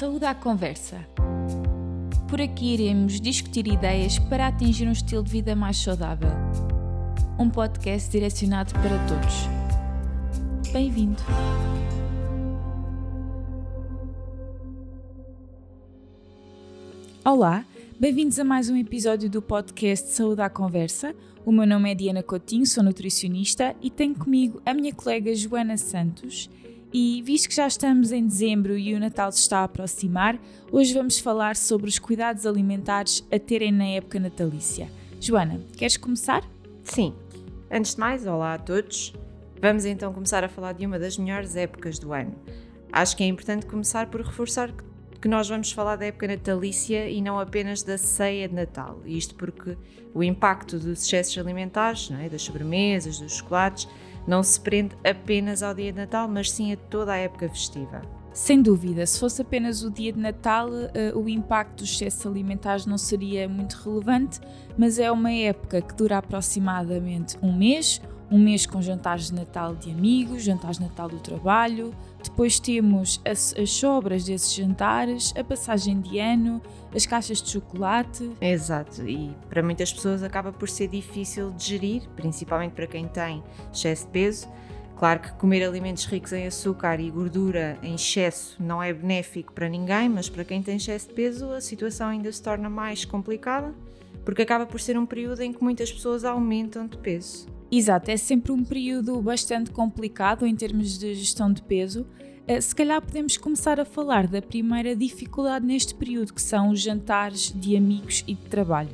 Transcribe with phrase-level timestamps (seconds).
[0.00, 1.06] Saúde à Conversa.
[2.26, 6.30] Por aqui iremos discutir ideias para atingir um estilo de vida mais saudável.
[7.38, 10.72] Um podcast direcionado para todos.
[10.72, 11.22] Bem-vindo!
[17.22, 17.66] Olá,
[17.98, 21.14] bem-vindos a mais um episódio do podcast Saúde à Conversa.
[21.44, 25.76] O meu nome é Diana Coutinho, sou nutricionista e tenho comigo a minha colega Joana
[25.76, 26.48] Santos.
[26.92, 30.36] E visto que já estamos em dezembro e o Natal se está a aproximar,
[30.72, 34.90] hoje vamos falar sobre os cuidados alimentares a terem na época natalícia.
[35.20, 36.42] Joana, queres começar?
[36.82, 37.14] Sim.
[37.70, 39.14] Antes de mais, olá a todos.
[39.62, 42.34] Vamos então começar a falar de uma das melhores épocas do ano.
[42.92, 44.74] Acho que é importante começar por reforçar
[45.20, 49.00] que nós vamos falar da época natalícia e não apenas da ceia de Natal.
[49.04, 49.76] Isto porque
[50.12, 52.28] o impacto dos excessos alimentares, é?
[52.28, 53.86] das sobremesas, dos chocolates,
[54.26, 58.02] não se prende apenas ao dia de Natal, mas sim a toda a época festiva.
[58.32, 62.86] Sem dúvida, se fosse apenas o dia de Natal, uh, o impacto dos excessos alimentares
[62.86, 64.40] não seria muito relevante,
[64.78, 68.00] mas é uma época que dura aproximadamente um mês,
[68.30, 71.92] um mês com jantares de Natal de amigos, jantares de Natal do trabalho,
[72.40, 76.62] depois temos as, as, sobras desses jantares, a passagem de ano,
[76.94, 78.30] as caixas de chocolate.
[78.40, 83.44] Exato, e para muitas pessoas acaba por ser difícil de gerir, principalmente para quem tem
[83.70, 84.48] excesso de peso.
[84.96, 89.68] Claro que comer alimentos ricos em açúcar e gordura em excesso não é benéfico para
[89.68, 93.74] ninguém, mas para quem tem excesso de peso a situação ainda se torna mais complicada,
[94.24, 97.46] porque acaba por ser um período em que muitas pessoas aumentam de peso.
[97.70, 102.06] Exato, é sempre um período bastante complicado em termos de gestão de peso.
[102.50, 106.80] Eh, se calhar podemos começar a falar da primeira dificuldade neste período, que são os
[106.80, 108.90] jantares de amigos e de trabalho.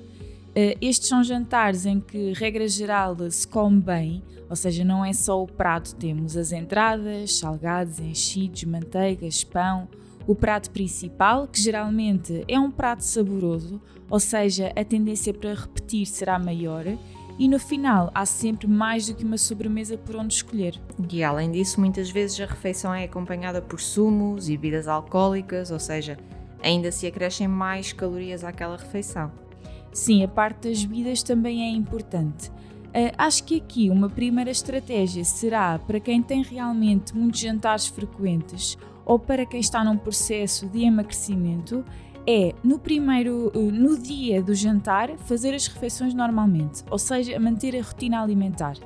[0.55, 5.15] Eh, estes são jantares em que, regra geral, se come bem, ou seja, não é
[5.15, 9.89] só o prato, temos as entradas, salgados, enchidos, manteigas, pão,
[10.27, 16.05] o prato principal, que geralmente é um prato saboroso, ou seja, a tendência para repetir
[16.05, 16.85] será maior,
[17.39, 20.81] e no final há sempre mais do que uma sobremesa por onde escolher.
[21.11, 25.79] E além disso, muitas vezes a refeição é acompanhada por sumos e bebidas alcoólicas, ou
[25.79, 26.19] seja,
[26.63, 29.31] ainda se acrescem mais calorias àquela refeição.
[29.93, 32.49] Sim, a parte das bebidas também é importante.
[32.49, 38.79] Uh, acho que aqui uma primeira estratégia será para quem tem realmente muitos jantares frequentes
[39.05, 41.85] ou para quem está num processo de emagrecimento
[42.27, 47.77] é no primeiro, eh, no dia do jantar, fazer as refeições normalmente, ou seja, manter
[47.77, 48.77] a rotina alimentar.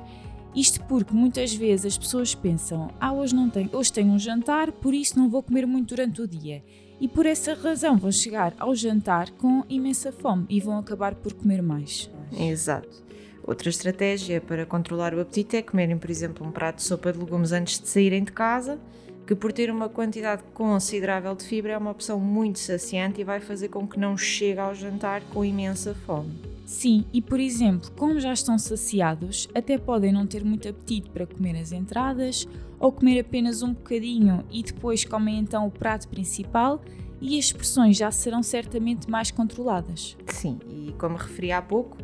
[0.55, 4.71] Isto porque muitas vezes as pessoas pensam: ah, hoje não tenho, hoje tenho um jantar,
[4.71, 6.63] por isso não vou comer muito durante o dia.
[6.99, 11.33] E por essa razão vão chegar ao jantar com imensa fome e vão acabar por
[11.33, 12.11] comer mais.
[12.31, 13.03] Exato.
[13.43, 17.17] Outra estratégia para controlar o apetite é comerem, por exemplo, um prato de sopa de
[17.17, 18.79] legumes antes de saírem de casa
[19.25, 23.39] que por ter uma quantidade considerável de fibra é uma opção muito saciante e vai
[23.39, 26.31] fazer com que não chegue ao jantar com imensa fome.
[26.65, 31.27] Sim, e por exemplo, como já estão saciados, até podem não ter muito apetite para
[31.27, 32.47] comer as entradas
[32.79, 36.81] ou comer apenas um bocadinho e depois comem então o prato principal
[37.19, 40.17] e as porções já serão certamente mais controladas.
[40.27, 41.97] Sim, e como referi há pouco,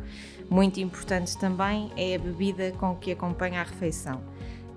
[0.48, 4.20] muito importante também é a bebida com que acompanha a refeição.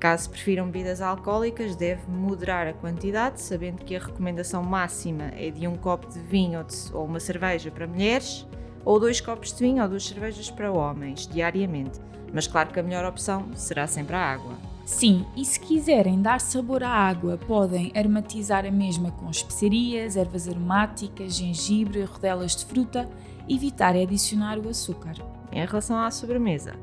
[0.01, 5.67] Caso prefiram bebidas alcoólicas, deve moderar a quantidade, sabendo que a recomendação máxima é de
[5.67, 8.47] um copo de vinho ou uma cerveja para mulheres,
[8.84, 12.00] ou dois copos de vinho ou duas cervejas para homens, diariamente.
[12.34, 14.56] Mas claro que a melhor opção será sempre a água.
[14.88, 20.47] Sim, e se quiserem dar sabor à água, podem aromatizar a mesma com especiarias, ervas
[20.47, 23.07] aromáticas, gengibre, rodelas de fruta,
[23.47, 25.13] evitar adicionar o açúcar.
[25.51, 26.73] Em relação à sobremesa,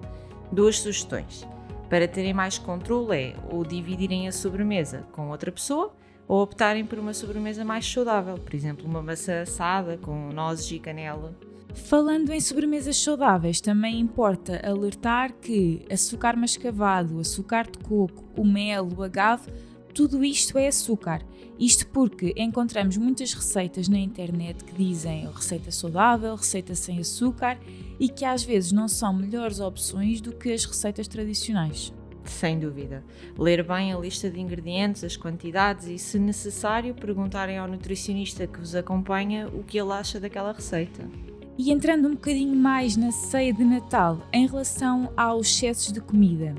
[0.52, 1.44] duas sugestões.
[1.88, 5.94] Para terem mais controle é ou dividirem a sobremesa com outra pessoa
[6.26, 10.78] ou optarem por uma sobremesa mais saudável, por exemplo, uma maçã assada com nozes e
[10.78, 11.34] canela.
[11.74, 18.88] Falando em sobremesas saudáveis, também importa alertar que açúcar mascavado, açúcar de coco, o mel,
[18.94, 19.50] o agave,
[19.98, 21.26] tudo isto é açúcar.
[21.58, 27.58] Isto porque encontramos muitas receitas na internet que dizem receita saudável, receita sem açúcar
[27.98, 31.92] e que às vezes não são melhores opções do que as receitas tradicionais.
[32.22, 33.02] Sem dúvida.
[33.36, 38.60] Ler bem a lista de ingredientes, as quantidades e, se necessário, perguntarem ao nutricionista que
[38.60, 41.10] vos acompanha o que ele acha daquela receita.
[41.58, 46.54] E entrando um bocadinho mais na ceia de Natal, em relação aos excessos de comida,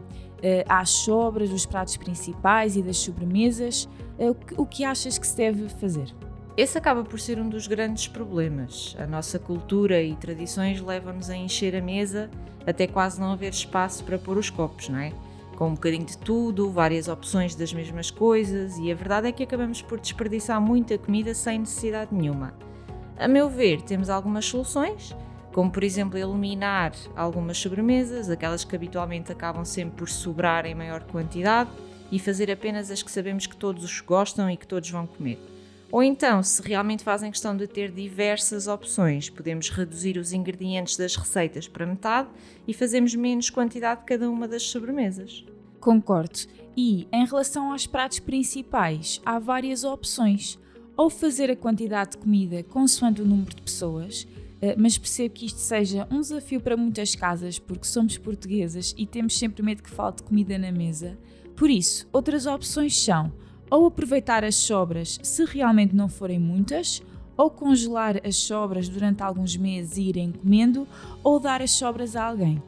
[0.67, 3.87] às sobras dos pratos principais e das sobremesas,
[4.17, 6.13] eh, o que achas que se deve fazer?
[6.55, 8.95] Esse acaba por ser um dos grandes problemas.
[8.99, 12.29] A nossa cultura e tradições levam-nos a encher a mesa
[12.67, 15.13] até quase não haver espaço para pôr os copos, não é?
[15.59, 19.43] com um bocadinho de tudo, várias opções das mesmas coisas, e a verdade é que
[19.43, 22.53] acabamos por desperdiçar muita comida sem necessidade nenhuma.
[23.17, 25.13] A meu ver, temos algumas soluções,
[25.59, 31.03] como por exemplo eliminar algumas sobremesas, aquelas que habitualmente acabam sempre por sobrar em maior
[31.03, 31.69] quantidade,
[32.09, 35.37] e fazer apenas as que sabemos que todos gostam e que todos vão comer.
[35.91, 41.17] Ou então, se realmente fazem questão de ter diversas opções, podemos reduzir os ingredientes das
[41.17, 42.29] receitas para metade
[42.65, 45.43] e fazemos menos quantidade de cada uma das sobremesas.
[45.81, 46.39] Concordo.
[46.77, 50.57] E em relação aos pratos principais, há várias opções.
[50.95, 54.25] Ou fazer a quantidade de comida consoante o número de pessoas,
[54.77, 59.37] mas percebo que isto seja um desafio para muitas casas porque somos portuguesas e temos
[59.37, 61.17] sempre medo que falte comida na mesa.
[61.55, 63.31] Por isso, outras opções são
[63.69, 67.01] ou aproveitar as sobras se realmente não forem muitas,
[67.37, 70.87] ou congelar as sobras durante alguns meses e irem comendo,
[71.23, 72.61] ou dar as sobras a alguém.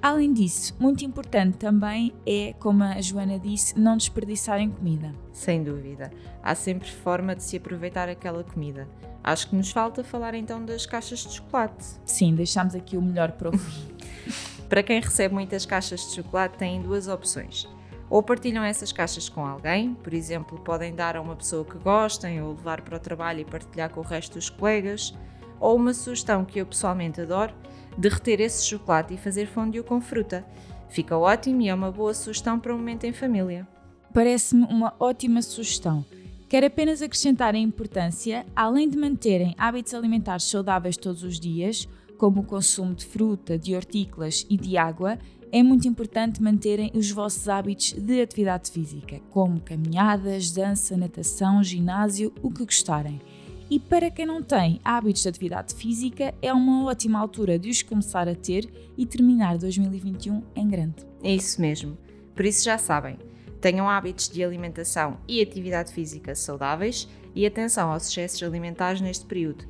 [0.00, 5.12] Além disso, muito importante também é, como a Joana disse, não desperdiçarem comida.
[5.32, 6.10] Sem dúvida.
[6.40, 8.88] Há sempre forma de se aproveitar aquela comida.
[9.24, 11.84] Acho que nos falta falar então das caixas de chocolate.
[12.04, 13.88] Sim, deixamos aqui o melhor para o fim.
[14.70, 17.68] para quem recebe muitas caixas de chocolate, tem duas opções.
[18.08, 22.40] Ou partilham essas caixas com alguém, por exemplo, podem dar a uma pessoa que gostem
[22.40, 25.12] ou levar para o trabalho e partilhar com o resto dos colegas.
[25.60, 27.54] Ou uma sugestão que eu pessoalmente adoro,
[27.96, 30.44] derreter esse chocolate e fazer fondue com fruta.
[30.88, 33.66] Fica ótimo e é uma boa sugestão para um momento em família.
[34.14, 36.04] Parece-me uma ótima sugestão.
[36.48, 42.40] Quero apenas acrescentar a importância, além de manterem hábitos alimentares saudáveis todos os dias, como
[42.40, 45.18] o consumo de fruta, de hortícolas e de água,
[45.52, 52.32] é muito importante manterem os vossos hábitos de atividade física, como caminhadas, dança, natação, ginásio,
[52.42, 53.20] o que gostarem.
[53.70, 57.82] E para quem não tem hábitos de atividade física, é uma ótima altura de os
[57.82, 61.06] começar a ter e terminar 2021 em grande.
[61.22, 61.98] É isso mesmo.
[62.34, 63.18] Por isso já sabem,
[63.60, 69.64] tenham hábitos de alimentação e atividade física saudáveis e atenção aos excessos alimentares neste período.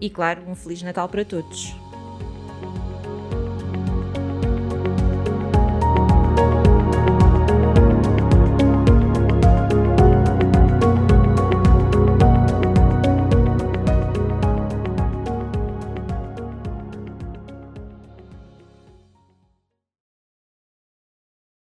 [0.00, 1.74] E claro, um Feliz Natal para todos!